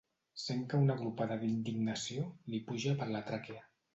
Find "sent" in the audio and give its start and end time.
0.43-0.61